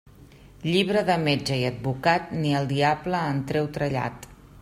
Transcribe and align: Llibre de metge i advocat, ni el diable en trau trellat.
Llibre 0.67 1.03
de 1.09 1.17
metge 1.27 1.57
i 1.63 1.67
advocat, 1.69 2.33
ni 2.39 2.55
el 2.61 2.67
diable 2.73 3.23
en 3.35 3.43
trau 3.53 3.71
trellat. 3.79 4.27